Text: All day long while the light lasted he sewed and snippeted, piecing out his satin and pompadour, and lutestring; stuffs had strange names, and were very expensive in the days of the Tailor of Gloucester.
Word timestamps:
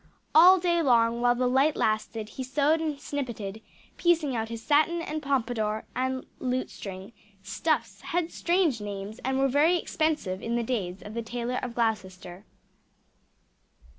All 0.33 0.57
day 0.59 0.81
long 0.81 1.21
while 1.21 1.35
the 1.35 1.45
light 1.45 1.75
lasted 1.75 2.29
he 2.29 2.43
sewed 2.43 2.81
and 2.81 2.97
snippeted, 2.97 3.61
piecing 3.97 4.35
out 4.35 4.49
his 4.49 4.63
satin 4.63 4.99
and 4.99 5.21
pompadour, 5.21 5.85
and 5.95 6.25
lutestring; 6.39 7.13
stuffs 7.43 8.01
had 8.01 8.31
strange 8.31 8.81
names, 8.81 9.19
and 9.19 9.37
were 9.37 9.47
very 9.47 9.77
expensive 9.77 10.41
in 10.41 10.55
the 10.55 10.63
days 10.63 11.03
of 11.03 11.13
the 11.13 11.21
Tailor 11.21 11.59
of 11.61 11.75
Gloucester. 11.75 12.45